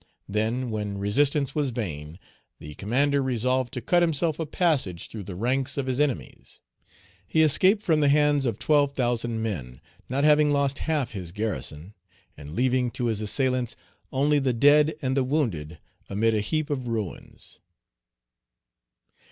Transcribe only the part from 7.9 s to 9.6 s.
the hands of 12,000